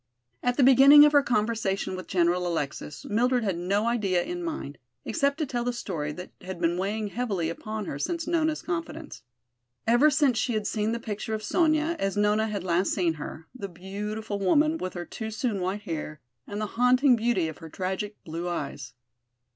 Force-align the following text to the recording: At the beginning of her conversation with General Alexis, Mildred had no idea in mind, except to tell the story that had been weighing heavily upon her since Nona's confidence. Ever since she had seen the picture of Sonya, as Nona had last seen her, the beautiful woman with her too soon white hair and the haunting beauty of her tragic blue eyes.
At 0.41 0.57
the 0.57 0.63
beginning 0.63 1.05
of 1.05 1.11
her 1.11 1.21
conversation 1.21 1.95
with 1.95 2.07
General 2.07 2.47
Alexis, 2.47 3.05
Mildred 3.05 3.43
had 3.43 3.55
no 3.55 3.85
idea 3.85 4.23
in 4.23 4.43
mind, 4.43 4.79
except 5.05 5.37
to 5.37 5.45
tell 5.45 5.63
the 5.63 5.71
story 5.71 6.11
that 6.11 6.31
had 6.41 6.59
been 6.59 6.75
weighing 6.79 7.09
heavily 7.09 7.49
upon 7.51 7.85
her 7.85 7.99
since 7.99 8.25
Nona's 8.25 8.63
confidence. 8.63 9.21
Ever 9.85 10.09
since 10.09 10.39
she 10.39 10.53
had 10.53 10.65
seen 10.65 10.91
the 10.91 10.99
picture 10.99 11.35
of 11.35 11.43
Sonya, 11.43 11.97
as 11.99 12.17
Nona 12.17 12.47
had 12.47 12.63
last 12.63 12.91
seen 12.91 13.13
her, 13.21 13.45
the 13.53 13.69
beautiful 13.69 14.39
woman 14.39 14.79
with 14.79 14.95
her 14.95 15.05
too 15.05 15.29
soon 15.29 15.61
white 15.61 15.81
hair 15.83 16.19
and 16.47 16.59
the 16.59 16.65
haunting 16.81 17.15
beauty 17.15 17.47
of 17.47 17.59
her 17.59 17.69
tragic 17.69 18.17
blue 18.23 18.47
eyes. 18.49 18.93